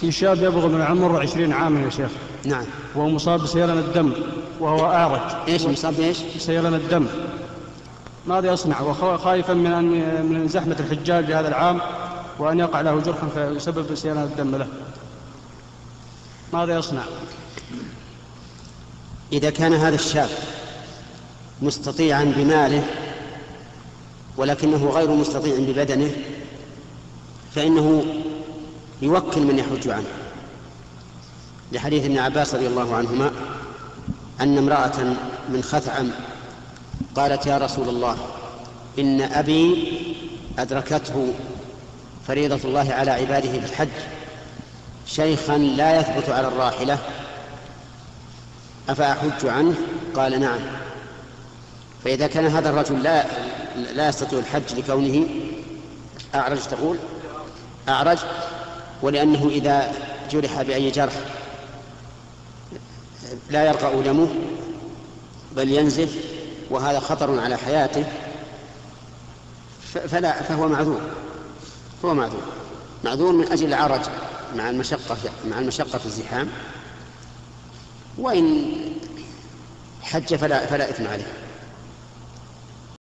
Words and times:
في 0.00 0.12
شاب 0.12 0.36
يبلغ 0.36 0.66
من 0.66 0.76
العمر 0.76 1.22
عشرين 1.22 1.52
عاما 1.52 1.80
يا 1.80 1.90
شيخ. 1.90 2.10
نعم. 2.44 2.64
وهو 2.94 3.08
مصاب 3.08 3.40
بسيلان 3.40 3.78
الدم 3.78 4.12
وهو 4.60 4.86
أعرج 4.86 5.20
إيش 5.48 5.62
مصاب 5.62 5.96
بإيش؟ 5.96 6.18
بسيلان 6.36 6.74
الدم. 6.74 7.06
ماذا 8.26 8.52
يصنع؟ 8.52 8.80
وخائفا 8.80 9.52
من 9.52 9.72
أن 9.72 9.86
من 10.26 10.48
زحمة 10.48 10.76
الحجاج 10.80 11.32
هذا 11.32 11.48
العام 11.48 11.80
وأن 12.38 12.58
يقع 12.58 12.80
له 12.80 13.00
جرح 13.00 13.24
فيسبب 13.34 13.94
سيلان 13.94 14.24
الدم 14.24 14.56
له. 14.56 14.66
ماذا 16.52 16.78
يصنع؟ 16.78 17.02
إذا 19.32 19.50
كان 19.50 19.74
هذا 19.74 19.94
الشاب 19.94 20.28
مستطيعا 21.62 22.24
بماله 22.36 22.84
ولكنه 24.36 24.90
غير 24.90 25.10
مستطيع 25.10 25.54
ببدنه 25.58 26.10
فإنه 27.54 28.04
يوكل 29.02 29.40
من 29.40 29.58
يحج 29.58 29.88
عنه. 29.88 30.06
لحديث 31.72 32.04
ابن 32.04 32.18
عباس 32.18 32.54
رضي 32.54 32.66
الله 32.66 32.96
عنهما 32.96 33.30
أن 34.40 34.58
امرأة 34.58 35.02
من 35.48 35.62
خثعم 35.62 36.10
قالت 37.16 37.46
يا 37.46 37.58
رسول 37.58 37.88
الله 37.88 38.16
إن 38.98 39.20
أبي 39.20 39.92
أدركته 40.58 41.34
فريضة 42.26 42.68
الله 42.68 42.92
على 42.92 43.10
عباده 43.10 43.52
في 43.52 43.58
الحج 43.58 43.88
شيخا 45.06 45.58
لا 45.58 46.00
يثبت 46.00 46.28
على 46.28 46.48
الراحلة 46.48 46.98
أفأحج 48.88 49.46
عنه؟ 49.46 49.74
قال 50.14 50.40
نعم. 50.40 50.60
فإذا 52.04 52.26
كان 52.26 52.46
هذا 52.46 52.70
الرجل 52.70 53.02
لا 53.02 53.26
لا 53.94 54.08
يستطيع 54.08 54.38
الحج 54.38 54.78
لكونه 54.78 55.26
أعرج 56.34 56.58
تقول؟ 56.60 56.98
أعرج؟ 57.88 58.18
ولأنه 59.02 59.48
إذا 59.48 59.92
جرح 60.30 60.62
بأي 60.62 60.90
جرح 60.90 61.12
لا 63.50 63.66
يرقى 63.66 64.02
دمه 64.02 64.28
بل 65.56 65.72
ينزف 65.72 66.16
وهذا 66.70 67.00
خطر 67.00 67.40
على 67.40 67.56
حياته 67.56 68.04
فلا 69.92 70.42
فهو 70.42 70.68
معذور 70.68 71.00
هو 72.04 72.14
معذور. 72.14 72.42
معذور 73.04 73.32
من 73.32 73.52
أجل 73.52 73.66
العرج 73.66 74.00
مع 74.56 74.70
المشقة 74.70 75.16
مع 75.50 75.58
المشقة 75.58 75.98
في 75.98 76.06
الزحام. 76.06 76.48
وإن 78.18 78.74
حج 80.02 80.34
فلا 80.34 80.66
فلا 80.66 80.90
إثم 80.90 81.06
عليه. 81.06 81.32